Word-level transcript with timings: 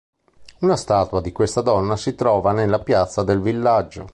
Una 0.61 0.77
statua 0.77 1.21
di 1.21 1.31
questa 1.31 1.61
donna 1.61 1.95
si 1.95 2.15
trova 2.15 2.53
nella 2.53 2.79
piazza 2.79 3.21
del 3.21 3.39
villaggio. 3.39 4.09